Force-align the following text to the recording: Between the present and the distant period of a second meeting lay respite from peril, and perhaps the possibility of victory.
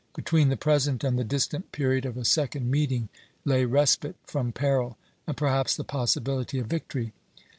Between 0.15 0.49
the 0.49 0.57
present 0.57 1.03
and 1.03 1.19
the 1.19 1.23
distant 1.23 1.71
period 1.71 2.05
of 2.07 2.17
a 2.17 2.25
second 2.25 2.71
meeting 2.71 3.09
lay 3.45 3.65
respite 3.65 4.15
from 4.25 4.51
peril, 4.51 4.97
and 5.27 5.37
perhaps 5.37 5.75
the 5.75 5.83
possibility 5.83 6.57
of 6.57 6.65
victory. 6.65 7.13